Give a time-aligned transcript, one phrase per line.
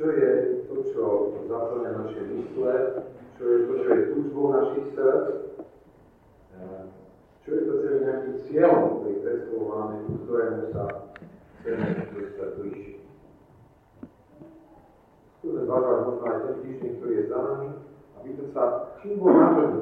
[0.00, 1.04] čo je to, čo
[1.44, 3.04] zaplňa naše mysle,
[3.36, 5.28] čo je to, čo je túžbou našich srdc,
[7.44, 10.84] čo je to, čo je nejakým cieľom cestou máme, ku ktorému sa
[11.60, 11.84] chceme
[12.16, 12.96] dostať bližšie.
[15.36, 18.62] Skúsme zvažovať možno aj ten týždeň, ktorý je za nami, a pýtať sa,
[19.04, 19.80] čím bol naplný.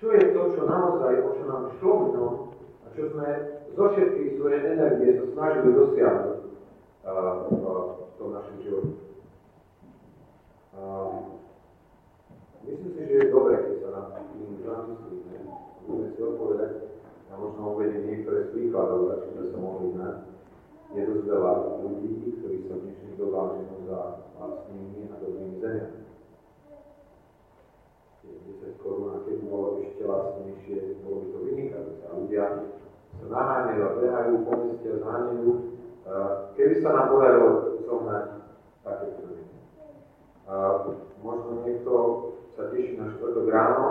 [0.00, 2.34] Čo je to, čo naozaj, o čo nám šlo mnom,
[2.80, 3.28] a čo sme
[3.76, 6.40] zo všetkých svojej energie sa snažili dosiahnuť
[7.04, 9.07] v tom našom živote.
[12.68, 15.36] Myslím si, že je dobré, keď sa nám tým zamyslíme,
[15.88, 16.72] budeme si odpovedať,
[17.28, 20.16] a možno uvediem niektoré z príkladov, za čo sme sa mohli znať.
[20.96, 21.52] Je dosť veľa
[21.84, 22.10] ľudí,
[22.40, 24.00] ktorí sa v dnešných dobách ženú za
[24.40, 26.00] vlastnými a dobrými zemiami.
[28.28, 32.02] 10 korún, a keď bolo ešte vlastnejšie, bolo by to vynikajúce.
[32.04, 32.44] A ľudia
[33.18, 35.52] sa naháňajú a behajú po meste a zháňajú.
[36.56, 37.48] Keby sa nám podarilo
[37.84, 38.24] zohnať
[38.84, 39.44] také firmy.
[41.20, 41.92] Možno niekto
[42.56, 42.96] sa teší
[43.48, 43.88] štvrtok ráno,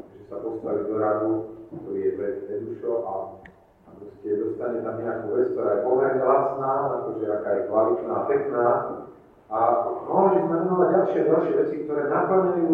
[0.00, 1.32] že sa postaví do radu,
[1.68, 2.12] ktorý je
[2.56, 3.12] Edušo a,
[3.84, 8.26] a proste dostane tam nejakú vec, ktorá je pomerne lacná, akože aká je kvalitná a
[8.28, 8.66] pekná.
[9.52, 9.58] A
[10.08, 12.72] mohli sme menovať ďalšie a ďalšie veci, ktoré naplňajú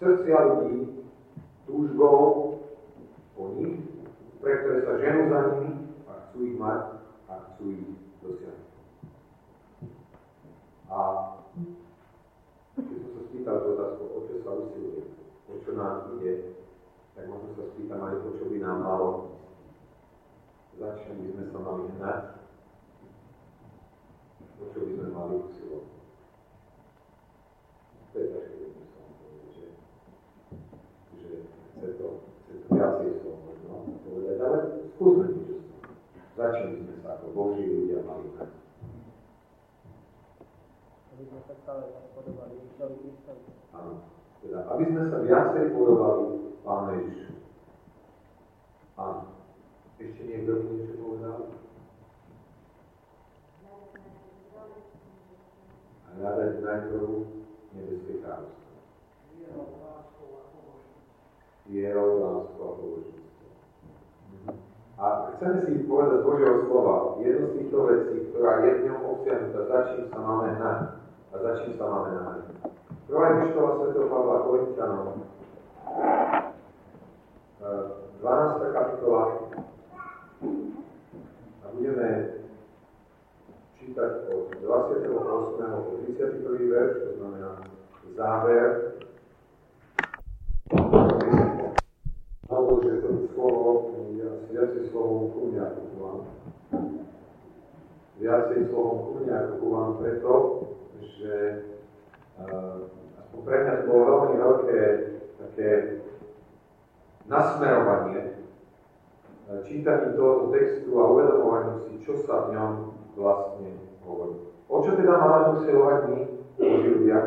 [0.00, 0.76] srdcia ľudí
[1.68, 2.20] túžbou
[3.36, 3.84] po nich,
[4.40, 5.72] pre ktoré sa ženú za nimi
[6.08, 6.80] a chcú ich mať
[7.28, 7.84] a chcú ich
[8.24, 8.72] dosiahnuť.
[10.88, 10.96] A
[13.46, 15.06] tú otázku, o čo sa usiluje,
[15.46, 16.58] o čo nám ide,
[17.14, 19.38] tak možno sa spýtam aj to, čo by nám malo.
[20.74, 22.22] Začne by sme sa mali hnať,
[24.58, 25.86] o čo by sme mali usilovať.
[28.10, 29.00] To je ťažké, to,
[31.76, 32.08] chce to
[32.74, 33.10] viacej
[34.96, 35.56] skúsme niečo.
[36.34, 38.65] Začne by sme sa ako Boží ľudia mali hnať
[41.16, 43.48] aby sme sa stále podobali Ježišovi Kristovi.
[43.72, 44.04] Áno.
[44.44, 46.24] Teda, aby sme sa viacej podobali
[46.60, 47.32] Pánu Ježišu.
[49.00, 49.22] Áno.
[49.96, 51.38] Ešte niekto by niečo povedal?
[56.04, 57.08] A hľadať najprv
[57.72, 58.76] nebeské kráľovstvo.
[61.64, 63.52] Vierou, láskou a božníctvom.
[65.00, 69.00] A chceme si povedať z Božieho slova jednu z týchto vecí, ktorá je v ňom
[69.16, 71.05] obsiahnutá, za čím sa máme hnať
[71.36, 72.48] a za čím sa máme nájsť.
[73.04, 74.08] Prvá epištola Sv.
[74.08, 75.08] Pavla Korintianom,
[78.24, 78.72] 12.
[78.72, 79.22] kapitola
[81.60, 82.08] a budeme
[83.76, 85.12] čítať od 28.
[85.60, 86.72] po 31.
[86.72, 87.52] verš, to znamená
[88.16, 88.70] záver.
[92.48, 93.92] Alebo, že to slovo,
[94.48, 96.18] viacej slovom ku mňa kúvam.
[98.16, 100.34] Viacej slovom ku mňa kúvam preto,
[101.14, 101.34] že
[102.42, 102.90] uh,
[103.22, 104.80] aspoň pre mňa to bolo veľmi veľké
[105.38, 105.70] také
[107.30, 108.22] nasmerovanie
[109.46, 112.72] uh, čítaním tohoto textu a uvedomovaním si, čo sa v ňom
[113.14, 113.70] vlastne
[114.02, 114.50] hovorí.
[114.66, 116.20] O čo teda máme usilovať my,
[116.58, 117.18] Boží ľudia,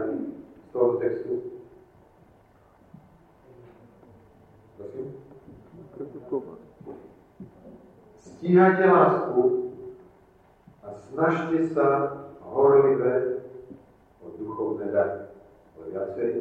[0.60, 1.34] z tohoto textu?
[4.80, 5.20] Prosím?
[8.16, 9.42] Stíhajte lásku
[10.80, 11.88] a snažte sa
[12.40, 13.44] horlivé
[14.40, 15.28] duchovné dary.
[15.76, 16.32] O viacej,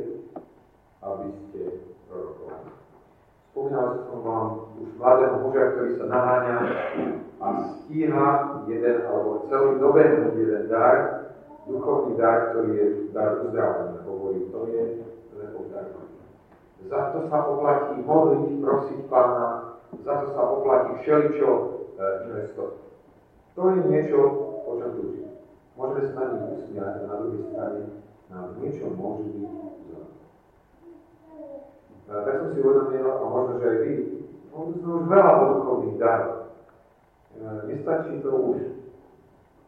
[1.03, 1.63] aby ste
[2.11, 2.71] prorokovali.
[3.51, 4.47] Spomínal som vám
[4.79, 6.57] už mladého muža, ktorý sa naháňa
[7.39, 7.47] a
[7.83, 8.29] stíha
[8.67, 10.97] jeden alebo celý dobehnúť jeden dar,
[11.71, 14.03] duchovný dar, ktorý je dar uzdravenia.
[14.07, 14.83] Hovorí, to je
[15.39, 15.87] lepou dar.
[16.89, 21.63] Za to sa oplatí modliť, prosiť Pána, za to sa oplatí všeličo e,
[22.31, 22.79] investovať.
[23.59, 24.19] To je niečo,
[24.67, 25.28] o čom túžim.
[25.79, 27.81] Môžeme sa na nich usmiať a na druhej strane
[28.35, 29.47] nám niečo môže byť
[29.87, 30.05] zlé.
[32.09, 33.93] Tak som si uvedomil, a možno, že aj vy,
[34.51, 36.35] možno sme už veľa duchovných darov.
[37.37, 37.41] E,
[37.71, 38.59] nestačí to už.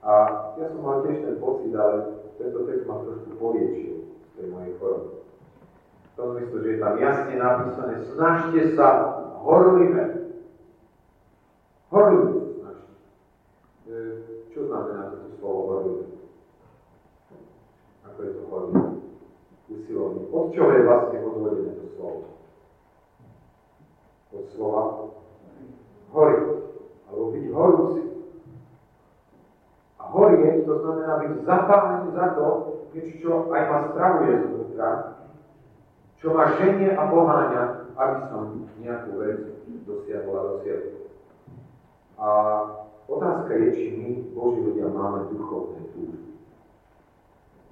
[0.01, 0.13] A
[0.57, 4.73] ja som mal tiež ten pocit, ale tento text ma trošku poliečil z tej mojej
[4.81, 5.21] choroby.
[6.11, 8.89] V tom zmysle, že je tam jasne napísané, snažte sa
[9.45, 10.05] horlivé.
[11.93, 12.93] Horlivé snažte.
[13.87, 13.95] E,
[14.51, 16.11] čo znamená toto slovo horlivé?
[18.21, 18.89] Je to horlivé?
[19.71, 20.23] Usilovne.
[20.29, 22.23] Od čoho je vlastne odvodené to slovo?
[24.35, 24.83] Od slova
[26.11, 26.37] hory.
[27.09, 28.03] Alebo byť horúci.
[29.99, 32.47] A horieť to znamená byť zapálený za to,
[32.95, 34.89] niečo, čo aj ma stravuje zvnútra,
[36.19, 37.63] čo ma ženie a poháňa,
[37.95, 38.43] aby som
[38.83, 39.39] nejakú vec
[39.87, 40.95] dosiahol a dosiahol.
[42.21, 42.29] A
[43.07, 46.31] otázka je, či my, Boží ľudia, máme duchovné túžby.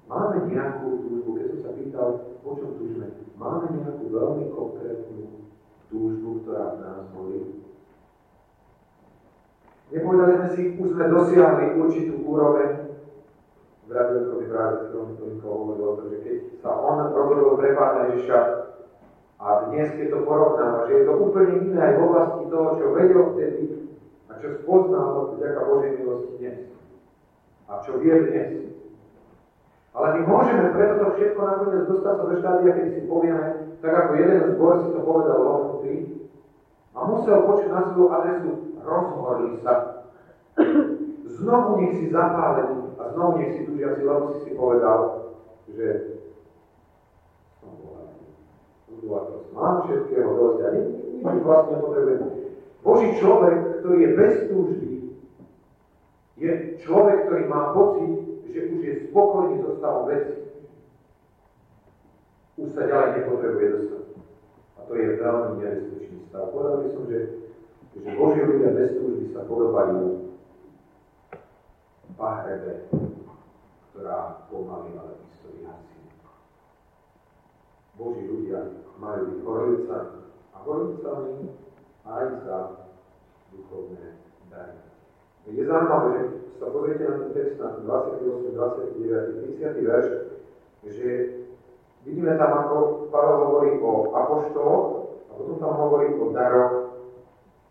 [0.09, 2.09] Máme nejakú túžbu, keď som sa pýtal,
[2.41, 5.45] po čom túžime, máme nejakú veľmi konkrétnu
[5.93, 7.41] túžbu, ktorá v nás bolí.
[9.93, 12.89] Nepovedali sme si, už sme dosiahli určitú úroveň,
[13.89, 18.41] v radiokovi práve Tominko hovoril o tom, že keď sa on rozhodol pre Pána Ježiša
[19.41, 22.87] a dnes, keď to porovnáva, že je to úplne iné aj v oblasti toho, čo
[22.93, 23.63] vedel vtedy
[24.29, 26.59] a čo spoznal vďaka Božej milosti dnes
[27.65, 28.51] a čo vie dnes.
[29.99, 33.47] Ale my môžeme preto to všetko nakoniec dostať sa do štádia, keď si povieme,
[33.83, 35.95] tak ako jeden zbor si to povedal lohnutý
[36.95, 39.75] a musel počuť na svoju adresu, rozhorli sa.
[41.39, 44.99] Znovu nech si zapálený a znovu nech si túžiaci, lebo si si povedal,
[45.67, 45.87] že
[47.59, 49.35] som bohatý.
[49.51, 52.23] Mám všetkého dosť a nič vlastne nepotrebujem.
[52.87, 54.93] Boží človek, ktorý je bez túžby,
[56.39, 56.51] je
[56.87, 60.35] človek, ktorý má pocit, že už je spokojný so stavom veci.
[62.59, 64.05] Už sa ďalej nepotrebuje dostať.
[64.75, 66.51] A to je veľmi nebezpečný stav.
[66.51, 67.19] Povedal by som, že,
[67.95, 70.01] že Boží ľudia bez túžby sa podobajú
[72.19, 72.91] pahrebe,
[73.95, 76.01] ktorá pomaly, ale isto vyhasí.
[77.95, 80.19] Boží ľudia majú byť horlicami
[80.51, 81.35] a horlicami
[82.03, 82.59] aj za
[83.55, 84.19] duchovné
[84.51, 84.88] dary.
[85.49, 86.23] Je zaujímavé, že
[86.61, 90.09] sa pozriete na ten text na 28, 29, 30 verš,
[90.85, 91.09] že
[92.05, 92.77] vidíme tam, ako
[93.09, 94.87] Pavel hovorí o apoštoloch
[95.29, 96.75] a potom tam hovorí o daroch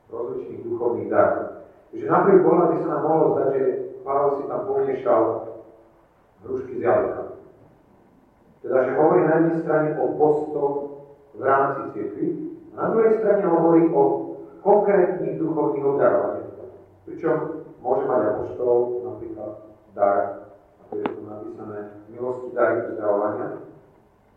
[0.09, 1.67] rozličných duchovných darov.
[1.93, 3.63] Takže napriek pohľad by sa nám mohlo zdať, že
[4.03, 5.21] Pavel si tam pomiešal
[6.43, 7.33] hrušky s jablkami.
[8.61, 10.75] Teda, že hovorí na jednej strane o postoch
[11.37, 12.27] v rámci cirkvi,
[12.73, 14.03] a na druhej strane hovorí o
[14.61, 16.36] konkrétnych duchovných obdarovaniach.
[17.17, 19.51] Pričom môže mať apoštol napríklad
[19.97, 20.53] dar,
[20.85, 21.79] ako je tu napísané,
[22.13, 23.47] milosti dary uzdravovania,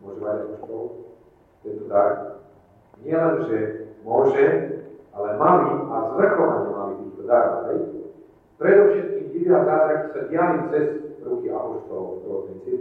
[0.01, 0.83] môže mať apoštol
[1.61, 2.41] tento dar.
[3.05, 3.57] Nie len, že
[4.01, 4.45] môže,
[5.13, 7.69] ale mali a zvrchovanie mali týchto darov.
[8.57, 10.85] Predovšetkým divia zázraky sa diali cez
[11.21, 12.77] ruky apoštolov v rôznej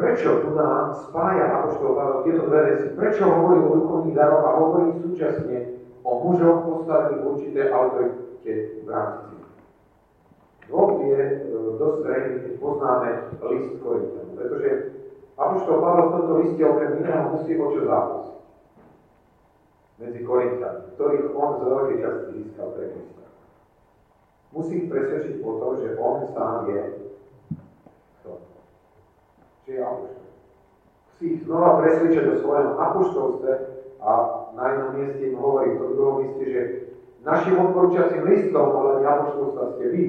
[0.00, 2.86] Prečo tu nám spája apoštol Pavel tieto dve veci?
[2.96, 5.73] Prečo hovorí o duchovných daroch a hovorí súčasne
[6.04, 8.52] o mužoch postavených v určité autorite
[8.84, 9.32] v rámci
[10.64, 11.36] Dôvod je e,
[11.76, 13.08] dosť zrejmý, keď poznáme
[13.52, 14.70] list Korintianu, pretože
[15.36, 18.38] Apoštol Pavel v tomto liste okrem iného musí o čo zápasiť
[20.00, 23.24] medzi Korintiami, ktorých on z veľkej časti získal pre Krista
[24.54, 26.82] musí ich presvedčiť o tom, že on sám je
[28.22, 28.30] kto?
[29.66, 30.28] Že je apoštol.
[31.10, 33.50] Musí ich znova presvedčiť o svojom apoštolstve
[34.04, 34.12] a
[34.52, 36.60] na jednom mieste im hovorí, v tom druhom mieste, že
[37.24, 40.04] našim odporúčacím listom ohľadne apoštolstva ste vy.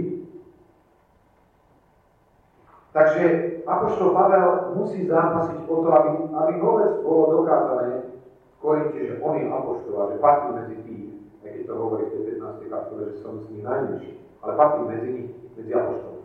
[2.96, 3.24] Takže
[3.68, 9.36] Apoštol Pavel musí zápasiť o to, aby, aby vôbec bolo dokázané v Korinte, že on
[9.36, 11.08] je Apoštol a že patrí medzi tých,
[11.44, 12.72] aj keď to hovorí v tej 15.
[12.72, 14.16] kapitole, že som s ním najmenší
[14.46, 16.22] ale patrí medzi nich, medzi apoštolov.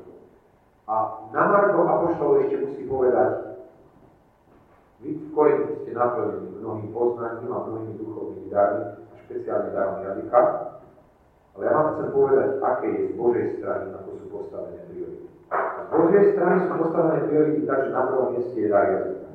[0.84, 0.94] A
[1.32, 3.32] na Marko apoštolov ešte musí povedať,
[5.00, 10.40] vy v Korinti ste naplnení mnohým poznaním a mnohými duchovnými darmi a špeciálne darom jazyka,
[11.56, 15.26] ale ja vám chcem povedať, aké je z Božej strany, ako sú postavené priority.
[15.50, 19.26] Z Božej strany sú postavené priority tak, že na prvom mieste je dar jazyka.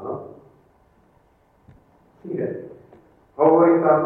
[0.00, 0.12] Áno?
[2.24, 2.48] Nie.
[3.36, 4.00] Hovorí tam,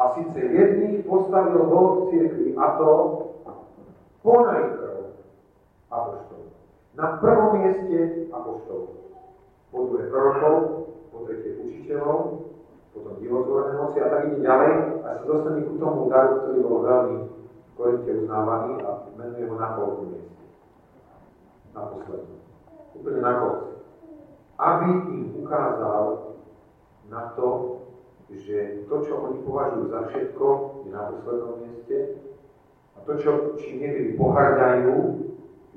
[0.00, 2.88] a síce jedných postavil Boh cirkvi, a to
[4.24, 5.12] ponajprv
[5.92, 6.42] apoštol.
[6.96, 8.99] Na prvom mieste apoštol.
[9.70, 10.54] Po druhé prorokov,
[11.14, 12.50] po tretie učiteľov,
[12.90, 14.72] potom divotvorné moci a tak ide ďalej
[15.06, 19.54] a sa dostane ku tomu daru, ktorý bol veľmi v Korinte uznávaný a menuje ho
[19.54, 20.42] na polku mieste.
[21.70, 22.42] Na poslednom.
[22.98, 23.70] Úplne na konci.
[24.58, 26.04] Aby im ukázal
[27.06, 27.48] na to,
[28.30, 30.46] že to, čo oni považujú za všetko,
[30.82, 32.18] je na poslednom mieste
[32.98, 33.30] a to, čo,
[33.62, 34.94] čím niekedy pohrdajú,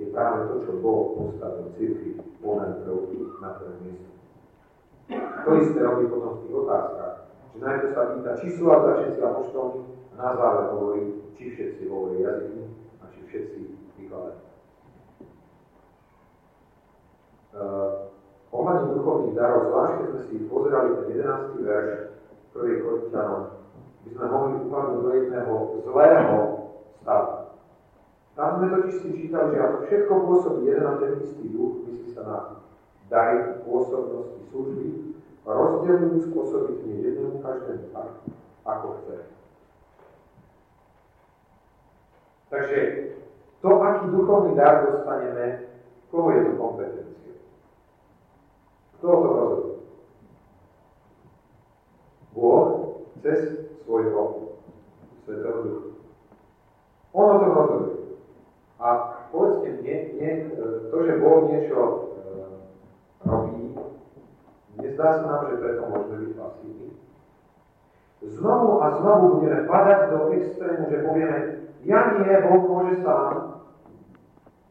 [0.02, 4.12] je práve to, čo Boh postavil cirkvi ponad prvky na prvé miesto.
[5.44, 7.16] To isté robí potom v tých otázkach.
[7.54, 9.82] Že najprv sa pýta, či sú ale všetci apoštolní
[10.12, 11.04] a na záver hovorí,
[11.40, 12.62] či všetci hovorí jazyky
[13.00, 13.60] a či všetci
[14.00, 14.42] vykladajú.
[17.54, 18.10] Uh,
[18.50, 21.70] ohľadne duchovných darov, zvlášť keď sme si pozerali ten 11.
[21.70, 21.90] verš,
[22.54, 23.44] prvej Korintianom,
[24.04, 25.54] by sme mohli upadnúť do jedného
[25.86, 26.38] zlého
[27.02, 27.43] stavu.
[28.34, 32.10] Tam sme totiž si čítali, že ako všetko pôsobí jeden a ten istý duch, myslí
[32.18, 32.38] sa na
[33.10, 34.86] dary, pôsobnosti, služby,
[35.46, 38.10] rozdeľujú spôsobitne jednému každému tak,
[38.66, 39.18] ako chce.
[42.50, 42.80] Takže
[43.64, 45.72] To, aký duchovný dar dostaneme,
[46.12, 47.34] koho je to kompetencia?
[49.00, 49.80] Kto to rozhoduje?
[52.36, 52.68] Boh
[53.24, 53.40] cez
[53.88, 54.52] svojho
[55.24, 55.90] Svetého Ducha.
[57.16, 58.03] On o tom rozhoduje.
[58.82, 58.88] A
[59.30, 60.32] povedzte mne, nie,
[60.90, 61.98] to, že Boh niečo e,
[63.26, 63.78] robí,
[64.82, 66.90] nezdá sa nám, že preto môžeme byť pasívni.
[68.24, 71.38] Znovu a znovu budeme padať do extrému, že povieme,
[71.84, 73.62] ja nie, Boh môže sám.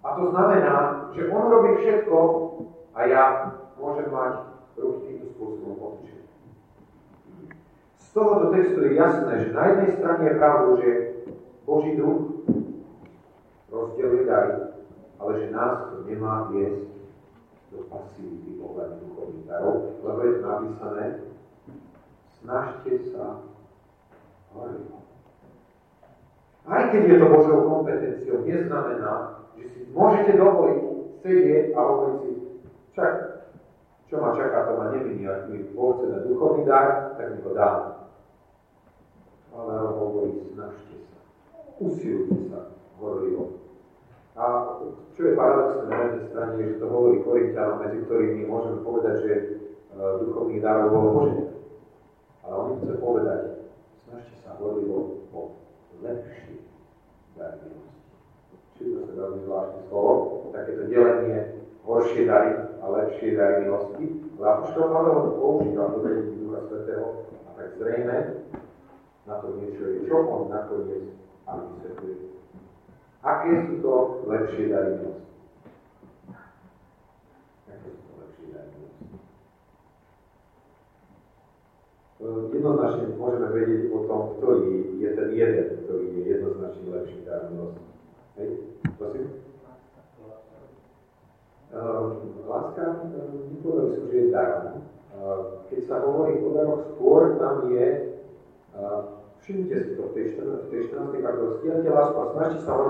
[0.02, 0.76] A to znamená,
[1.14, 2.18] že On robí všetko
[2.96, 3.24] a ja
[3.78, 4.32] môžem mať
[4.76, 6.26] ruky týmto spôsobom otočené.
[7.96, 10.90] Z tohoto textu je jasné, že na jednej strane je pravdou, že
[11.64, 12.31] Boží duch
[13.72, 14.52] rozdeluje dary,
[15.16, 16.92] ale že nás to nemá viesť
[17.72, 21.04] do pasivity ohľadne duchovných darov, lebo je to napísané,
[22.36, 23.40] snažte sa
[24.52, 25.00] horlivo.
[26.68, 30.80] Aj keď je to Božou kompetenciou, neznamená, že si môžete dovoliť
[31.24, 32.30] sedieť a hovoriť si,
[32.92, 33.12] však
[34.12, 37.52] čo ma čaká, to ma neminie, ak mi Boh na duchovný dar, tak mi ho
[37.56, 38.04] dám.
[39.56, 41.18] Ale hovorí, snažte sa,
[41.80, 43.61] usilujte sa, horlivo.
[44.32, 44.44] A
[45.12, 49.32] čo je paradoxné na jednej strane, že to hovorí Korintianom, medzi ktorými môžeme povedať, že
[49.36, 49.44] e,
[50.24, 51.44] duchovných darov bolo možné.
[52.40, 53.40] Ale on chce povedať,
[54.08, 55.40] snažte sa horlivo o
[56.00, 56.64] lepší
[57.36, 58.16] dar milosti.
[58.80, 60.12] Či to sa veľmi zvláštne slovo,
[60.56, 61.40] takéto delenie
[61.84, 64.04] horšie dary a lepšie dary milosti.
[64.40, 65.98] Ale Apoštol Pavel to používa do
[66.40, 67.06] Ducha Svetého
[67.46, 68.16] a tak zrejme
[69.28, 71.14] na to niečo je, čo on nakoniec
[71.46, 72.31] ale vysvetľuje.
[73.22, 74.66] Aké sú to lepšie
[74.98, 75.30] milosti?
[77.70, 79.06] Aké sú to lepšie dary milosti?
[82.50, 87.86] Jednoznačne môžeme vedieť o tom, ktorý je ten jeden, ktorý je jednoznačne lepší dar milosti.
[88.38, 88.48] Hej?
[88.98, 89.26] Prosím?
[92.42, 92.84] Láska,
[93.54, 94.82] nepovedal som, že je darom.
[95.70, 98.18] Keď sa hovorí o daroch skôr, tam je
[99.42, 100.66] Všimnite si to v tej 14.
[100.66, 101.18] V tej 14.
[101.18, 101.50] kapitole.
[101.58, 102.82] Stielite lásku a snažte sa o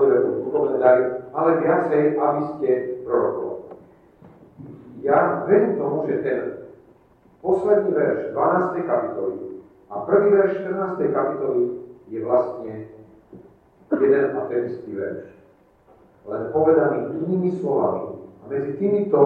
[0.45, 2.69] duchovné dary, ale viacej, aby ste
[3.01, 3.61] prorokovali.
[5.01, 6.39] Ja verím tomu, že ten
[7.41, 8.85] posledný verš 12.
[8.85, 9.35] kapitoly
[9.89, 11.09] a prvý verš 14.
[11.09, 11.63] kapitoly
[12.13, 12.73] je vlastne
[13.89, 15.25] jeden a ten istý verš.
[16.29, 18.29] Len povedaný inými slovami.
[18.41, 19.21] A medzi týmito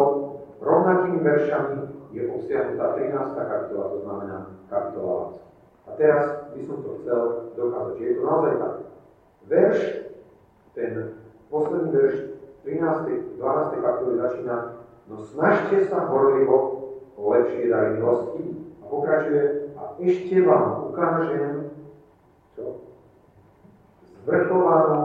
[0.63, 1.75] rovnakými veršami
[2.15, 3.35] je obsiahnutá 13.
[3.35, 4.37] kapitola, to znamená
[4.71, 5.46] kapitola lásky.
[5.87, 7.21] A teraz by som to chcel
[7.55, 8.75] dokázať, že je to naozaj tak.
[9.47, 9.79] Verš,
[10.75, 10.91] ten
[11.47, 12.15] posledný verš
[12.67, 13.39] 13.
[13.39, 13.79] 12.
[13.79, 14.57] kapitoly začína
[15.07, 16.57] no snažte sa horlivo
[17.15, 18.43] o lepšie dary milosti
[18.83, 19.43] a pokračuje
[19.79, 21.71] a ešte vám ukážem
[22.57, 22.83] čo?
[24.27, 25.01] Zvrchovanú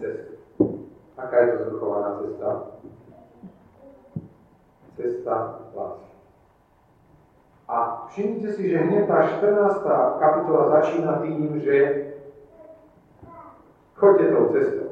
[0.00, 0.88] cestu.
[1.20, 2.50] Aká je to zvrchovaná cesta?
[4.96, 5.36] Cesta
[5.76, 6.12] lásky.
[7.68, 7.78] A
[8.12, 10.20] všimnite si, že hneď tá 14.
[10.20, 11.76] kapitola začína tým, že
[13.96, 14.90] choďte tou cestou,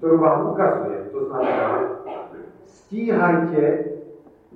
[0.00, 1.12] ktorú vám ukazuje.
[1.12, 1.66] To znamená,
[2.64, 3.64] stíhajte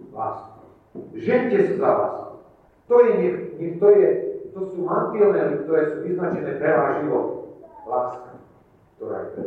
[0.08, 0.64] lásku.
[1.12, 2.34] Žente sa za lásku.
[2.88, 3.12] To je,
[3.76, 4.08] to, je,
[4.56, 7.26] to sú mantielné, ktoré sú vyznačené pre váš život.
[7.84, 8.32] Láska,
[8.96, 9.44] ktorá je pre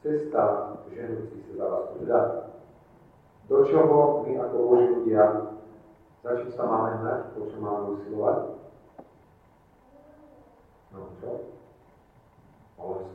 [0.00, 0.44] Cesta
[0.92, 1.94] ženúci sa za lásku.
[2.04, 2.18] Teda
[3.50, 5.50] do čoho my ako Boží ľudia,
[6.22, 8.38] za čím sa máme hnať, po čo máme usilovať?
[10.94, 11.30] No čo?
[12.78, 13.10] O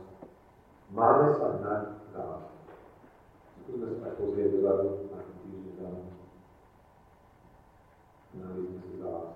[0.92, 2.44] Máme sa hnať za vás.
[3.64, 6.08] Skúsme sa tak pozrieť dozadu, na týždeň za nás.
[8.36, 9.32] Hnali sme sa za vás.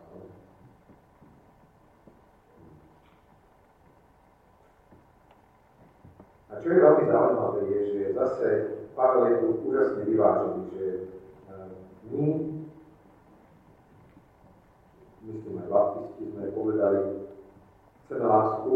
[6.50, 10.84] A čo je veľmi zaujímavé, je, že zase Pavel je tu úžasne vyvážený, že
[11.50, 11.68] eh,
[12.10, 12.26] my,
[15.30, 17.00] myslím aj baptisti, sme povedali,
[18.06, 18.74] chceme lásku,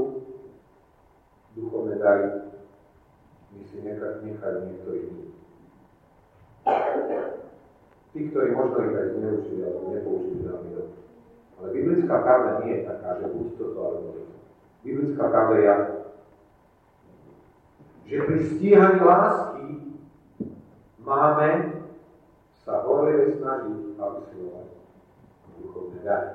[1.55, 2.29] duchovné dary,
[3.55, 4.23] my si nechať
[4.67, 5.35] niektorých iných.
[8.15, 10.99] Tí, ktorí možno ich aj zneužili, alebo nepoužili veľmi dobre.
[11.59, 14.23] Ale biblická pravda nie je taká, že buď toto, alebo to.
[14.87, 15.75] Biblická pravda je,
[18.05, 19.54] že pri stíhaní lásky
[21.05, 21.49] máme
[22.65, 24.69] sa horlivé snažiť a usilovať
[25.61, 26.33] duchovné dary.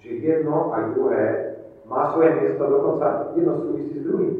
[0.00, 1.24] Že jedno aj druhé
[1.84, 4.36] má svoje miesto, dokonca jedno súvisí s druhým.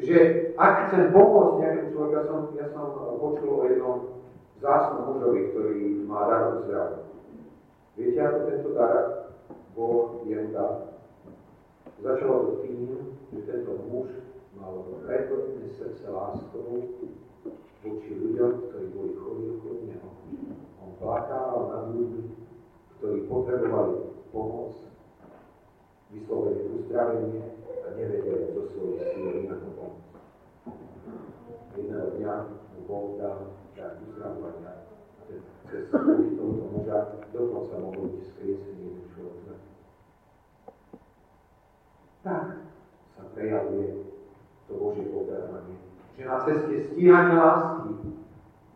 [0.00, 0.18] Že
[0.54, 2.84] ak chcem pomôcť nejakému človeku, ja som, ja som
[3.18, 3.96] počul o jednom
[4.62, 7.02] zásnom mužovi, ktorý má dar od zdravia.
[7.98, 8.94] Viete, ako tento dar
[9.74, 10.94] Boh jemu dal?
[12.00, 12.96] Začalo to tým,
[13.34, 14.08] že tento muž
[14.56, 16.80] mal preplnené srdce láskou
[17.80, 20.08] voči ľuďom, ktorí boli chorí okolo neho.
[20.84, 22.24] On plakával nad ľuďmi,
[23.00, 23.96] ktorí potrebovali
[24.28, 24.76] pomoc,
[26.12, 30.04] vyslovene uzdravenie a nevedeli zo svojej síly inak pomôcť.
[31.80, 32.34] Jedného dňa
[32.76, 33.38] mu Boh dal
[33.72, 34.84] dar uzdravovania
[35.16, 36.44] a ten cez tohoto
[36.76, 36.98] muža
[37.32, 39.56] dokonca mohol byť skriesený jeden človek.
[42.20, 42.46] Tak
[43.16, 44.04] sa prejavuje
[44.68, 45.89] to Božie podaranie.
[46.20, 47.96] Že na ceste stíhania lásky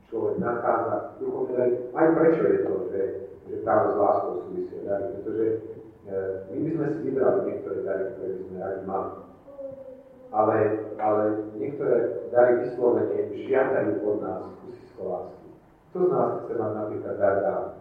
[0.08, 1.74] človek nachádza duchovné dary.
[1.92, 3.00] Aj prečo je to, že,
[3.44, 5.46] že práve s láskou súvisia dary, pretože
[6.08, 6.16] e,
[6.48, 9.10] my by sme si vybrali niektoré dary, ktoré by sme radi mali.
[10.32, 10.56] Ale,
[10.96, 11.22] ale
[11.60, 11.96] niektoré
[12.32, 15.48] dary vyslovene žiadajú od nás kusisko lásky.
[15.92, 17.74] Kto z nás chce mať napríklad dar dávať?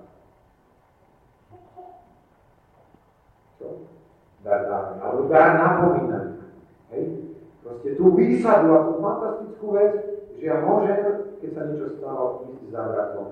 [3.64, 3.68] Čo?
[4.44, 4.96] Dar dávať.
[5.00, 6.52] Alebo dar napomínania.
[6.92, 7.04] Hej?
[7.64, 9.00] Proste tú výsadu a tú
[9.64, 9.94] fantastickú vec,
[10.40, 11.02] že ja môžem,
[11.40, 13.30] keď sa niečo stalo, ísť za bratom.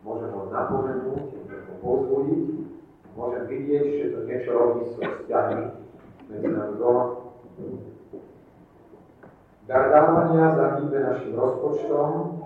[0.00, 2.44] Môžem ho napomenúť, môžem ho pozbudiť,
[3.12, 5.64] môžem vidieť, že to niečo robí s vzťahmi
[6.32, 7.04] medzi nami doma.
[9.68, 12.40] Dar dávania zahýbe našim rozpočtom,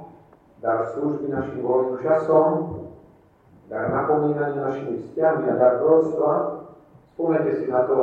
[0.58, 2.50] dar služby našim voľným časom,
[3.70, 6.32] dar napomínania našimi vzťahmi a dar proroctva.
[7.14, 7.96] Spomeňte si na to,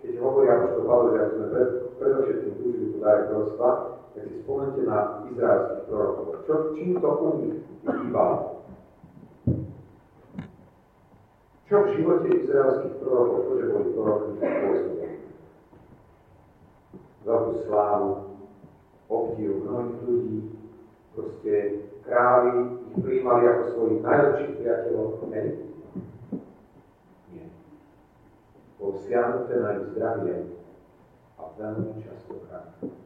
[0.00, 1.62] keď hovorí Apoštol Pavel, že sme
[1.98, 6.24] predovšetkým túžili po dáre proroctva, si spomente na izraelských prorokov.
[6.48, 8.38] Čo, čím to u nich chýbalo?
[11.66, 15.08] Čo v živote izraelských prorokov, to, že boli prorokmi, spôsobili?
[17.26, 18.10] Veľkú slávu,
[19.10, 20.38] obdiv mnohých ľudí,
[21.18, 21.54] proste
[22.06, 25.08] králi ich prijímali ako svojich najlepších priateľov.
[25.34, 25.48] Hej?
[27.34, 27.46] Nie.
[28.78, 30.36] Bol siahnuté na ich zdravie,
[31.36, 33.05] a veľmi častokrát aj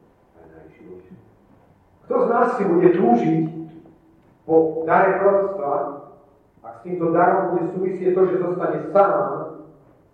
[2.11, 3.43] Kto z nás si bude túžiť
[4.43, 5.73] po dare proroctva,
[6.59, 9.15] ak s týmto darom bude súvisieť to, že zostane sám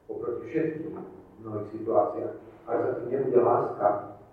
[0.05, 0.93] oproti všetkým
[1.41, 2.35] mnohých situáciách,
[2.69, 3.87] ak za tým nebude láska,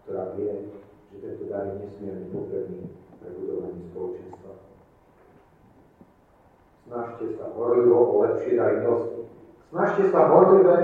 [0.05, 0.69] ktorá vie,
[1.09, 2.85] že tento dar je nesmierne potrebný
[3.17, 4.53] pre budovanie spoločenstva.
[6.85, 9.25] Snažte sa horlivo o lepšie dary milosti.
[9.73, 10.79] Snažte sa horlivé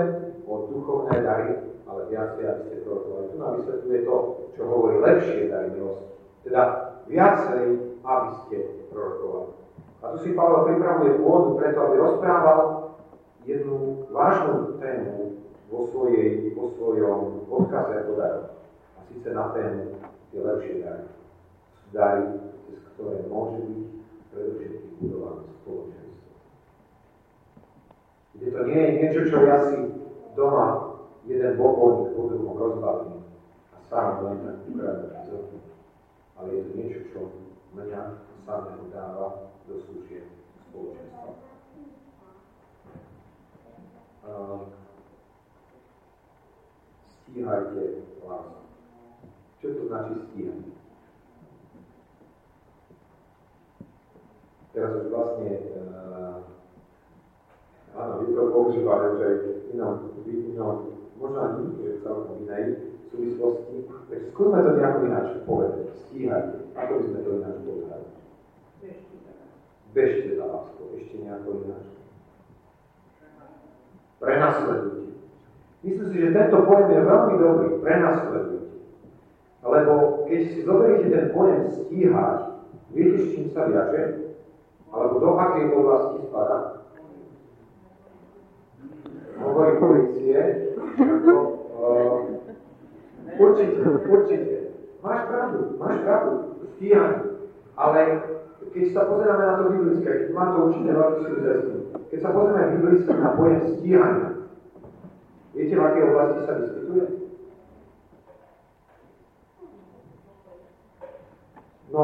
[0.49, 1.60] o duchovné dary
[1.91, 3.27] ale viacej, aby ste prorokovali.
[3.27, 4.15] Tu nám vysvetľuje to,
[4.55, 6.11] čo hovorí lepšie dary milosti.
[6.47, 6.61] Teda
[7.11, 7.63] viacej,
[7.99, 9.51] aby ste prorokovali.
[10.01, 12.59] A tu si Pavel pripravuje pôdu preto, aby rozprával
[13.43, 15.35] jednu vážnu tému
[15.67, 18.43] vo, svojej, vo svojom odkaze o daru.
[18.95, 19.99] A síce na tému
[20.31, 21.05] tie lepšie dary.
[21.91, 22.25] Dary,
[22.71, 23.83] cez ktoré môže byť
[24.31, 26.31] predovšetkým budované spoločenstvo.
[28.31, 29.77] Kde to nie je niečo, čo ja si
[30.39, 30.90] doma
[31.25, 33.21] jeden bohovník po druhom rozbalí
[33.73, 35.29] a sám len tak ukradne z
[36.37, 37.19] Ale je to niečo, čo
[37.77, 38.01] mňa
[38.41, 40.25] samého dáva do služieb
[40.69, 41.51] spoločenstva.
[47.31, 47.83] Stíhajte
[48.25, 48.61] lásku.
[49.61, 50.61] Čo to značí stíhať?
[54.71, 56.39] Teraz už vlastne uh,
[57.91, 59.27] áno, vy to používali že
[59.75, 60.90] inom, inom
[61.21, 62.65] možno ani že celkom inej
[63.13, 63.75] súvislosti.
[64.09, 65.85] Takže skúsme to nejako ináč povedať.
[66.09, 66.57] Stíhajte.
[66.73, 68.05] Ako by sme to ináč povedali?
[69.91, 70.87] Bežte za láskou.
[70.97, 71.85] Ešte nejako ináč.
[74.17, 75.13] Prenasledujte.
[75.81, 77.67] Myslím si, že tento pojem je veľmi dobrý.
[77.85, 78.59] Prenasledujte.
[79.61, 79.93] Lebo
[80.25, 82.39] keď si zoberiete ten pojem stíhať,
[82.89, 84.33] viete, s čím sa viaže?
[84.89, 86.81] Alebo do akej oblasti spadá?
[89.41, 90.37] hovorí policie,
[90.97, 91.35] ako,
[91.79, 92.17] uh,
[93.39, 94.55] určite, určite,
[95.03, 96.31] máš pravdu, máš pravdu,
[96.75, 97.19] stíhanie.
[97.77, 97.99] Ale
[98.73, 101.77] keď sa pozrieme na to biblické, má to určite veľký súvislosti,
[102.11, 104.29] keď sa pozrieme biblicky na pojem stíhania,
[105.55, 107.05] viete, v akej oblasti sa vyskytuje?
[111.91, 112.03] No,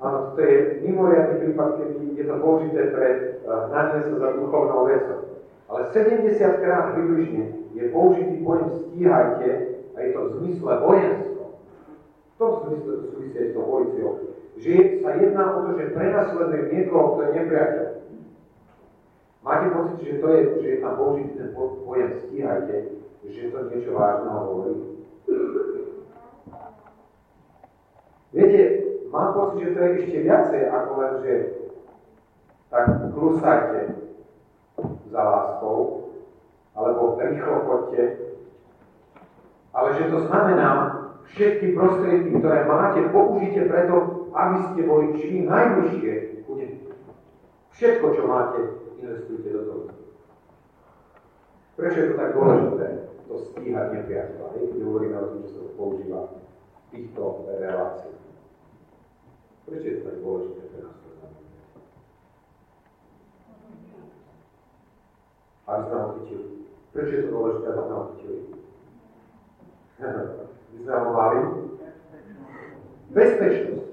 [0.00, 3.08] áno, to je mimoriadný prípad, keď je to použité pre
[3.44, 5.44] hnanie sa za duchovnou vecou.
[5.68, 9.48] Ale 70 krát približne je použitý pojem stíhajte
[9.94, 11.42] a je to v zmysle vojensko.
[12.34, 14.12] V tom zmysle to s tou policiou.
[14.54, 17.88] Že sa jedná o to, že prenasleduje niekoho, kto je nepriateľ.
[19.44, 22.76] Máte pocit, že, to je, že je tam použitý ten pojem stíhajte,
[23.28, 24.74] že to niečo vážneho hovorí?
[28.32, 28.62] Viete,
[29.10, 31.34] mám pocit, že to je ešte viacej ako len, že
[32.70, 33.80] tak klusajte,
[35.14, 36.10] za láskou,
[36.74, 38.02] alebo rýchlo chodte,
[39.74, 40.70] ale že to znamená,
[41.34, 46.58] všetky prostriedky, ktoré máte, použite preto, aby ste boli čím najbližšie ku
[47.74, 48.60] Všetko, čo máte,
[49.02, 49.82] investujte do toho.
[51.74, 52.86] Prečo je to tak dôležité,
[53.26, 58.22] to stíhať nepriateľa, keď hovoríme o tom, že sa to používa v týchto reláciách?
[59.66, 60.98] Prečo je to tak dôležité pre nás?
[65.66, 66.63] Aby sme ho chytili.
[66.94, 68.38] Prečo je to dôležité, aby sme ho chytili?
[69.98, 71.10] My sme ho?
[73.10, 73.90] Bezpečnosť.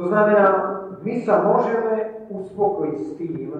[0.00, 0.46] To znamená,
[1.04, 3.52] my sa môžeme uspokojiť s tým,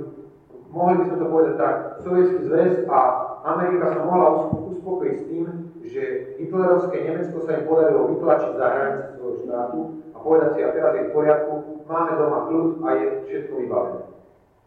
[0.73, 2.99] mohli by sme to povedať tak, Sovietský zväz a
[3.45, 5.47] Amerika sa mohla uspokojiť s tým,
[5.85, 6.03] že
[6.41, 9.79] hitlerovské Nemecko sa im podarilo vytlačiť za hranice svojho štátu
[10.15, 11.53] a povedať si, a teraz je v poriadku,
[11.85, 14.03] máme doma kľud a je všetko vybavené.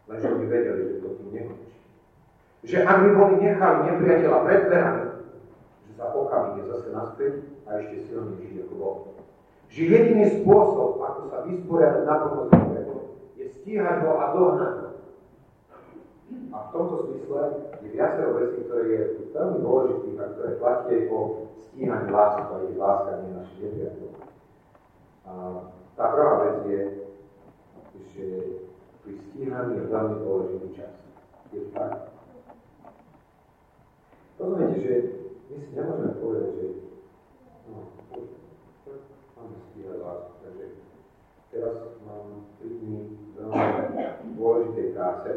[0.04, 1.43] Lenže oni vedeli, že to tým nekončí.
[2.64, 5.04] Že ak by boli nechali nepriateľa pred dverami,
[5.84, 7.32] že sa okamžite zase naspäť
[7.68, 8.94] a ešte silný žiť ako bol.
[9.68, 12.48] Že jediný spôsob, ako sa vysporiadať na pomoc
[13.36, 14.88] je stíhať ho a dohnať ho.
[16.54, 17.42] A v tomto smysle
[17.84, 19.02] je viacero vecí, ktoré je
[19.36, 21.18] veľmi dôležitých a ktoré platie o
[21.68, 24.14] stíhaní lásky, a je láska nie našich nepriateľov.
[25.94, 26.82] Tá prvá vec je,
[28.16, 28.26] že
[29.04, 30.94] pri stíhaní je veľmi dôležitý čas.
[31.52, 32.13] Je tak?
[34.34, 34.94] Rozumiete, že
[35.50, 36.66] my si nemôžeme povedať, že
[37.70, 37.76] no,
[39.38, 40.66] máme stíhať lásku, takže
[41.54, 42.98] teraz mám 3 dní
[43.38, 45.30] veľmi dôležitej práce,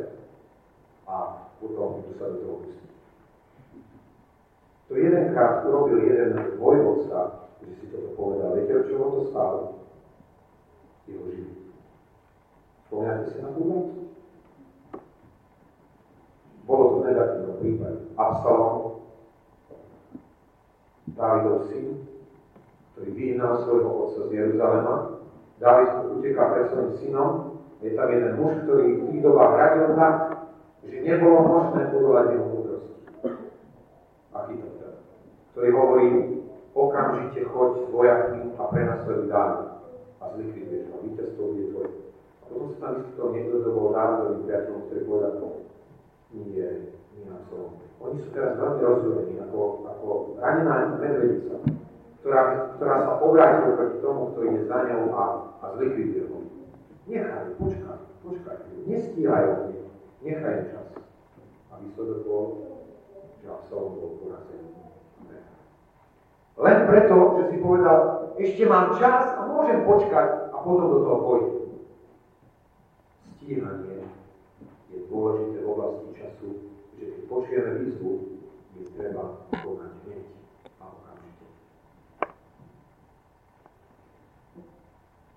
[1.07, 2.87] a potom tu sa do toho pustí.
[4.87, 8.55] To jedenkrát urobil jeden vojvodca, že si toto povedal.
[8.59, 9.59] Viete, o čoho to stálo?
[11.07, 11.59] Jeho život.
[12.87, 13.63] Spomínate si na tú
[16.67, 17.99] Bolo to v negatívnom prípade.
[18.19, 18.86] Absalom,
[21.17, 22.05] Dávidov syn,
[22.93, 24.95] ktorý vyhnal svojho otca z Jeruzalema.
[25.57, 27.31] Dávid uteká pred svojim synom.
[27.81, 30.15] Je tam jeden muž, ktorý v tých dobách radil tak,
[30.85, 32.89] že nebolo možné budovať jeho múdrosť.
[34.33, 34.89] Aký to teda?
[35.53, 36.07] Ktorý hovorí,
[36.77, 39.61] okamžite choď s vojakmi a prenasleduj dány
[40.21, 40.97] a zlikviduješ ho.
[41.01, 41.91] Víťazstvo bude tvoje.
[42.41, 45.33] A potom sa tam vyskytol niekto, kto bol národovým priateľom, ktorý povedal,
[46.37, 46.69] nie,
[47.47, 47.81] slovo.
[47.97, 50.07] Oni sú teraz veľmi rozdelení, ako, ako
[50.37, 51.57] ranená medvedica,
[52.21, 52.41] ktorá,
[52.77, 55.25] ktorá sa obráti proti tomu, kto ide za ňou a,
[55.63, 56.37] a zlikviduje ho.
[57.07, 59.55] Nechaj, počkaj, počkaj, nestíhaj ho,
[60.21, 60.87] Nechaj čas.
[61.71, 62.45] A výsledok bol,
[63.41, 64.77] že Absalom bol porazený.
[66.57, 67.97] Len preto, že si povedal,
[68.41, 71.57] ešte mám čas a môžem počkať a potom do toho pôjdem.
[73.37, 74.09] Stíhanie
[74.89, 76.49] je dôležité v oblasti času,
[77.27, 78.11] počujeme výzvu,
[78.79, 80.23] je treba konať hneď
[80.79, 81.45] a okamžite.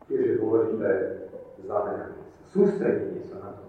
[0.07, 0.90] Tiež je dôležité
[1.66, 3.64] zameranie sa, sústredenie sa na to,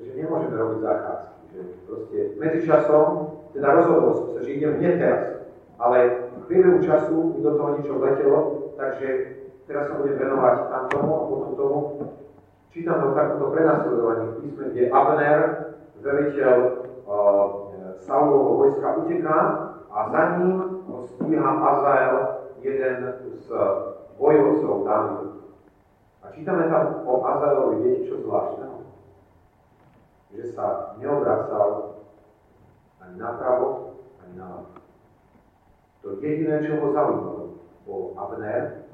[0.00, 1.34] že nemôžeme robiť záchádzky.
[1.50, 3.06] Že proste medzičasom,
[3.54, 5.22] teda rozhodol som sa, že idem hneď teraz,
[5.82, 5.98] ale
[6.50, 8.38] priebehu času mi do toho niečo vletelo,
[8.74, 9.08] takže
[9.70, 11.78] teraz sa budem venovať tam tomu a potom tomu.
[12.70, 15.38] Čítam to takúto prenasledovanie v písme, kde Abner,
[16.02, 16.79] veliteľ
[17.10, 19.38] uh, Saulovho vojska, uteká
[19.90, 20.54] a za ním
[21.06, 22.16] stíha Azael,
[22.62, 23.50] jeden z
[24.18, 25.28] vojvodcov Dávidu.
[26.22, 28.80] A čítame tam o Azaelovi, viete čo zvláštneho?
[30.30, 31.98] že sa neobracal
[33.02, 34.62] ani napravo, ani na
[36.00, 37.44] To jediné, čo ho zaujímalo,
[37.84, 38.88] bol Abner,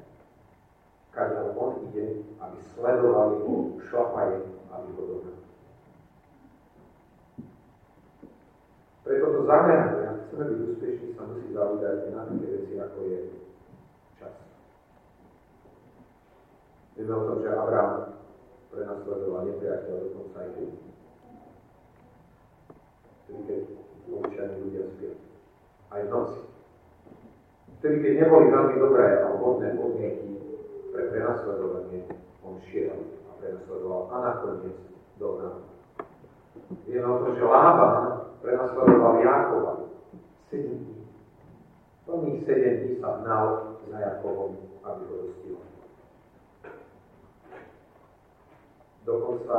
[1.15, 4.43] keď on ide, aby sledoval jeho šlapaje,
[4.75, 5.39] aby ho dohnal.
[9.07, 13.19] Preto to zameranie, ak chceme byť úspešní, sa musí zaujať na také veci, ako je
[14.19, 14.35] čas.
[16.99, 17.95] Vieme o tom, že Abraham
[18.69, 20.87] prenasledoval nepriateľa dokonca aj ľudí
[23.27, 23.61] keď
[24.07, 25.13] obyčajní ľudia spia.
[25.91, 26.39] Aj v noci.
[27.79, 30.31] Vtedy, keď neboli veľmi dobré a vhodné podmienky
[30.95, 32.01] pre prenasledovanie,
[32.41, 34.77] on šiel a prenasledoval a nakoniec
[35.19, 35.76] dohnal.
[36.87, 37.95] Vieme o tom, že Lában
[38.41, 39.73] prenasledoval Jákova
[40.49, 40.95] 7 dní.
[42.05, 43.45] Plných 7 dní sa hnal
[43.87, 45.57] za Jakovom, aby ho dostil.
[49.07, 49.55] Dokonca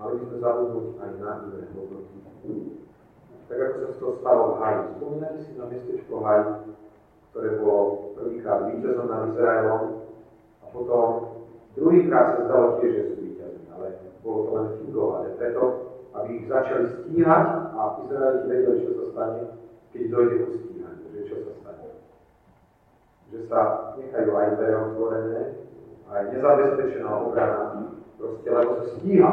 [0.00, 2.16] Mali by sme zabudnúť aj na iné hodnoty.
[3.52, 4.82] Tak ako sa to stalo v Haji.
[4.96, 6.40] Spomínate si na mestečko Haj,
[7.30, 10.08] ktoré bolo prvýkrát víťazom nad Izraelom
[10.64, 11.08] a potom
[11.76, 13.19] druhýkrát sa zdalo tiež, že sú
[14.20, 15.64] bolo to len fingované preto,
[16.12, 19.42] aby ich začali stíhať a Izraeli vedeli, čo sa stane,
[19.94, 21.88] keď dojde ku stíhaniu, že čo sa stane.
[23.30, 23.60] Že sa
[23.96, 25.42] nechajú aj dvere otvorené,
[26.10, 27.64] aj nezabezpečená obrana,
[28.18, 29.30] proste, lebo sa stíha.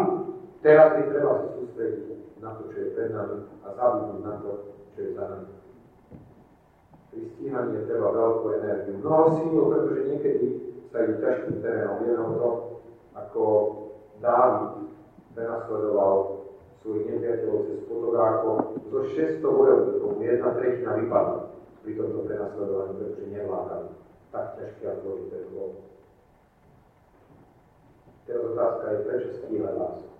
[0.61, 2.05] Teraz je treba sa sústrediť
[2.41, 4.49] na to, čo je pred nami a zabudnúť na to,
[4.95, 5.49] čo je za nami.
[7.11, 8.93] Pri stíhaní je treba veľkú energiu.
[9.01, 10.45] Mnoho síl, pretože niekedy
[10.93, 11.97] sa idú ťažkým terénom.
[12.05, 12.55] Vieme o tom,
[13.17, 13.43] ako
[14.17, 14.89] Dávid
[15.37, 16.41] prenasledoval
[16.81, 18.55] svojich nepriateľov cez fotogákov.
[18.89, 21.39] Zo 600 bojovníkov jedna tretina vypadla
[21.85, 23.89] pri tomto prenasledovaní, pretože nevládali.
[24.33, 25.63] Tak ťažké a zložité to.
[28.27, 30.11] Teraz otázka je, prečo stíhať lásku?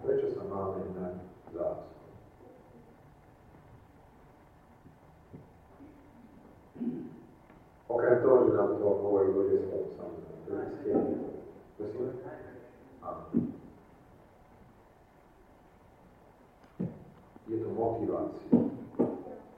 [0.00, 1.14] Prečo sa máme hnať
[1.52, 1.90] za lásku?
[7.90, 10.64] Okrem toho, že nám to hovorí Božie slovo samozrejme.
[11.76, 12.06] Prosím?
[17.50, 18.46] Je to motivácia.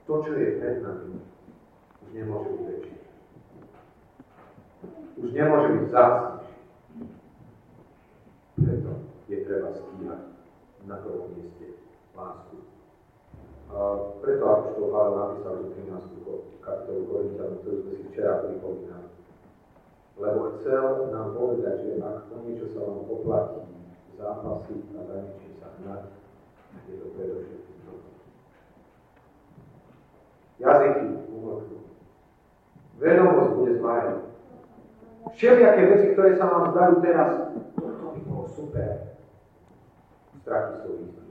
[0.09, 1.21] To, čo je pred nami,
[2.01, 2.97] už nemôže byť väčšie.
[5.21, 6.57] Už nemôže byť vzácnejšie.
[8.57, 8.91] Preto
[9.29, 10.21] je treba stíhať
[10.89, 11.77] na prvom mieste
[12.17, 12.65] lásku.
[13.69, 13.77] A
[14.25, 16.65] preto Apoštol Pavel napísal tú 13.
[16.65, 19.12] kapitolu Korintianom, ktorú sme si včera pripomínali.
[20.13, 23.65] Lebo chcel nám povedať, že ak to niečo sa vám oplatí,
[24.13, 25.15] zápasy a za
[25.57, 26.03] sa hnať,
[26.85, 27.93] je to predovšetkým to.
[30.61, 31.77] Jazyky umlknú.
[33.01, 34.21] Vedomosť bude zmarená.
[35.33, 37.31] Všelijaké veci, ktoré sa vám zdajú teraz,
[37.73, 39.17] toto by bolo super.
[40.43, 41.23] Strachy sú význam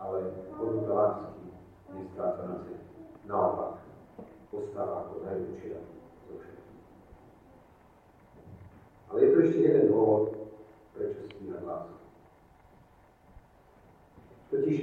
[0.00, 1.52] ale hodnota lásky
[1.92, 2.84] nestráca na zemi.
[3.28, 3.84] Naopak,
[4.48, 5.78] postáva ako najväčšia
[6.24, 6.84] zo všetkých.
[9.10, 10.38] Ale je tu ešte jeden dôvod,
[10.94, 11.98] prečo stíhať lásku.
[14.54, 14.80] Totiž,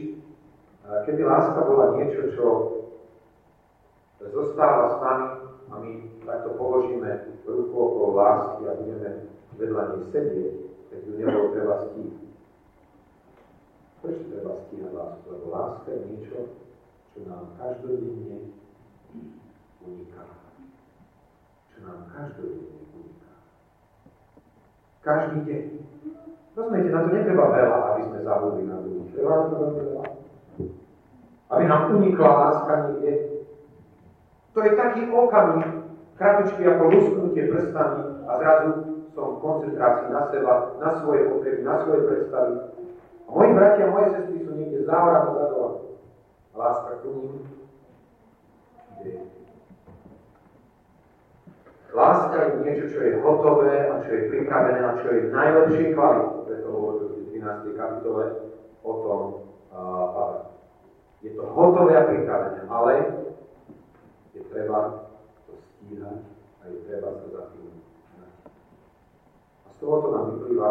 [0.83, 2.47] keby láska bola niečo, čo
[4.19, 5.27] zostáva s nami
[5.67, 5.91] a my
[6.27, 9.09] takto položíme ruku okolo lásky a budeme
[9.55, 10.55] vedľa nej sedieť,
[10.91, 12.27] tak ju nebolo treba stíhať.
[14.03, 15.25] Prečo treba stíhať lásku?
[15.31, 16.39] Lebo láska je niečo,
[17.15, 18.51] čo nám každodenne
[19.81, 20.23] uniká.
[21.71, 23.16] Čo nám každodenne uniká.
[25.07, 25.63] Každý deň.
[26.51, 29.11] Rozumiete, na to netreba veľa, aby sme zabudli na druhých.
[29.15, 30.05] Treba na to veľmi veľa.
[31.47, 33.13] Aby nám unikla láska niekde.
[34.51, 35.69] To je taký okamih,
[36.19, 38.69] kratučky ako lusknutie prstami a zrazu
[39.15, 42.53] som v koncentrácii na seba, na svoje potreby, na svoje predstavy
[43.27, 45.67] a moji bratia a moje sestry sú niekde za horami, za.
[46.57, 47.31] Láska k ním.
[51.95, 56.37] Láska je niečo, čo je hotové a čo je pripravené a čo je najlepšie kvality.
[56.43, 57.79] Preto hovorí v 13.
[57.79, 58.23] kapitole
[58.83, 59.21] o tom
[59.71, 60.51] Pavel.
[61.23, 62.93] Je to hotové a pripravené, ale
[64.35, 65.09] je treba
[65.47, 66.21] to stíhať
[66.59, 67.71] a je treba sa za tým
[69.65, 70.69] A z tohoto nám vyplýva,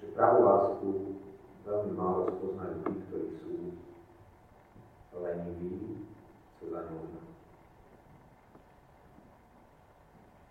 [0.00, 0.88] že pravú lásku
[1.68, 3.54] veľmi málo spoznajú tí, ktorí sú
[5.20, 6.02] leniví,
[6.58, 7.29] sa za ňou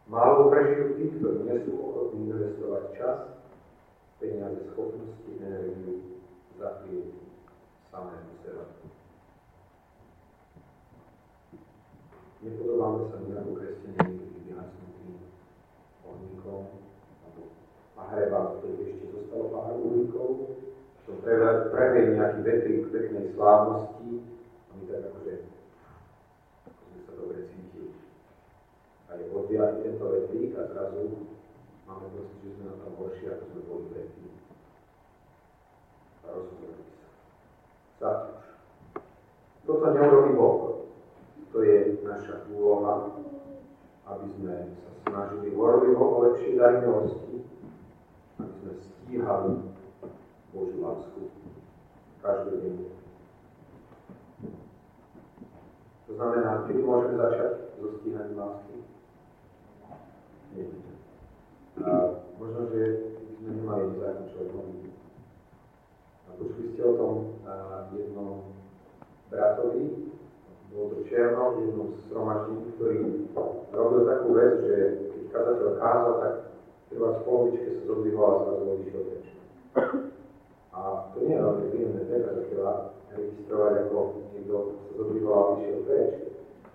[0.10, 3.20] Málo prežijú tí, ktorí nie sú ochotní investovať čas,
[4.18, 6.18] peniaze, schopnosti, energiu,
[6.58, 7.14] zaprieť
[7.94, 8.66] samého seba.
[12.42, 15.14] Nepodobáme sa my ako kresťania niekedy vyhasnutým
[16.02, 16.62] ohníkom,
[17.22, 17.42] alebo
[17.94, 20.30] pahrebám, ktorý ešte zostalo pár uhlíkov,
[21.06, 21.12] to
[21.70, 25.34] previe nejaký vetrík peknej slávnosti a my tak akože
[26.66, 27.69] sme sa dobre cítili.
[29.10, 31.26] A je odbianý tento vetrík a zrazu
[31.90, 34.32] máme pocit, že sme na tom horšie, ako sme boli predtým.
[36.24, 37.08] A rozhodli sa.
[38.00, 38.40] Zatúž.
[39.70, 40.90] Toto neurobí Boh.
[41.54, 43.14] To je naša úloha,
[44.10, 45.54] aby sme sa snažili.
[45.54, 47.46] Urobiť Boh lepšie daj milosti,
[48.42, 49.54] aby sme stíhali
[50.50, 51.22] Božiu lásku
[52.26, 52.90] každodenne.
[56.10, 58.76] To znamená, kedy môžeme začať so stíhaním lásky?
[60.58, 60.66] Nie.
[61.86, 62.82] A možno, že
[63.14, 64.90] by sme nemali zakončovať modlitbu.
[66.26, 67.14] A počuli ste o tom
[67.94, 68.54] jednom
[69.30, 70.14] bratovi,
[70.70, 73.28] bol to Černo v jednom zhromaždení, ktorý
[73.76, 74.76] robil takú vec, že
[75.12, 76.34] keď kazateľ kázal, tak
[76.88, 79.26] treba v polovičke sa zodvihol a zrazu odišiel preč.
[80.72, 80.80] A
[81.12, 82.72] to nie je veľmi príjemné treba takéva
[83.12, 83.98] registrovať, ako
[84.32, 86.12] niekto sa zodvihol a vyšiel preč.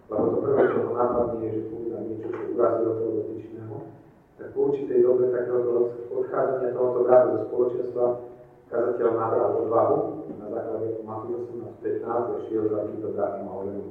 [0.04, 3.76] Lebo to prvé, čo ho napadne, je, že povedal niečo, čo urazilo toho dotyčného,
[4.36, 5.72] tak po určitej dobe takéhoto
[6.12, 8.04] odchádzania tohoto brata do spoločenstva
[8.68, 9.96] kazateľ nabral odvahu
[10.36, 11.48] na základe Matúš
[11.80, 13.84] 18.15 a šiel za týmto drahým a hovoril,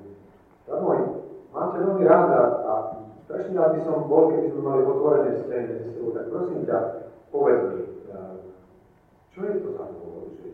[0.70, 1.00] môj,
[1.54, 2.74] mám ťa veľmi rád a, a
[3.30, 6.78] strašne rád by som bol, keby sme mali otvorené vzťahy medzi sebou, tak prosím ťa,
[7.30, 7.82] povedz mi,
[9.34, 10.50] čo je to za dôvod, že,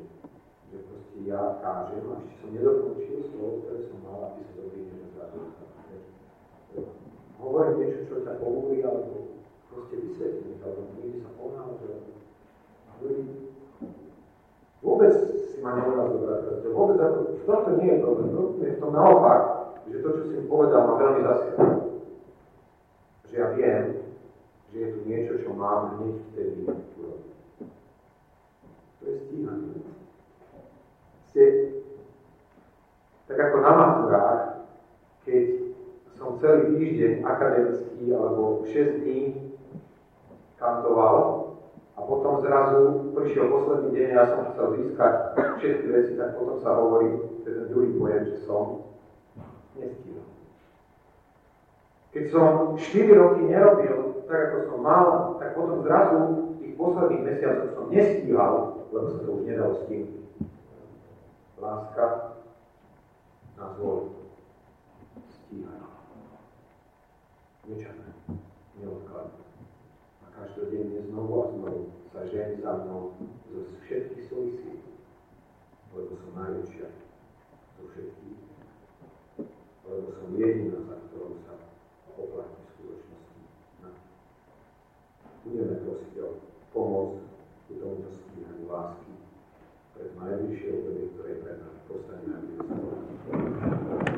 [0.72, 4.80] že proste ja kážem a ešte som nedokončil slovo, ktoré som mal, aby sa dobrý
[4.88, 5.44] nezrazil.
[7.40, 9.36] Hovorím niečo, čo ťa pobúri, alebo
[9.68, 11.32] proste vysvetlím, alebo niekde sa
[13.00, 13.28] hovorím,
[14.80, 15.12] vôbec
[15.52, 18.32] si ma nemohla zobrať, vôbec ako, toto nie je problém,
[18.64, 19.59] je v tom naopak,
[19.90, 21.76] že to, čo si mi povedal, ma veľmi zasiahlo.
[23.30, 23.84] Že ja viem,
[24.70, 27.34] že je tu niečo, čo mám hneď vtedy urobiť.
[29.00, 29.74] To je stíhanie.
[31.30, 31.44] Ste,
[33.30, 34.42] tak ako na maturách,
[35.26, 35.46] keď
[36.18, 39.22] som celý týždeň akademický alebo 6 dní
[40.58, 41.16] kantoval
[41.96, 45.14] a potom zrazu prišiel posledný deň a ja som chcel získať
[45.62, 48.90] všetky veci, tak potom sa hovorí, ten druhý pojem, že som
[49.80, 50.28] nestíhal.
[52.10, 55.08] Keď som 4 roky nerobil tak, ako som mal,
[55.42, 56.20] tak potom zrazu
[56.62, 58.54] tých posledných mesiacov som nestíhal,
[58.94, 60.06] lebo sa to už nedalo tým.
[61.60, 62.38] Láska
[63.58, 64.16] nás volí.
[65.28, 65.82] Stíhaj.
[67.68, 68.14] Nečakaj.
[68.80, 69.44] Neodkladaj.
[70.24, 73.14] A každodenne znovu a znovu sa žen za mnou
[73.50, 74.82] zo všetkých svojich síl,
[75.94, 76.88] lebo som najväčšia
[77.78, 78.39] zo všetkých,
[79.90, 81.54] lebo som jediná, za ktorou sa
[82.14, 83.42] oplatí skutočnosti.
[85.50, 86.28] Budeme prosiť o
[86.70, 87.18] pomoc
[87.66, 89.14] ku tomuto stíhaniu lásky
[89.98, 91.80] pred najbližšie obdobie, ktoré pred nami.
[91.90, 94.09] Postaňme, aby sme